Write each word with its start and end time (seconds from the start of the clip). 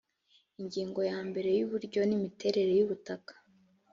ingingo 0.61 0.99
ya 1.09 1.19
mbere 1.29 1.51
uburyo 1.65 2.01
n 2.05 2.11
imiterere 2.17 2.71
yubutaka 2.77 3.33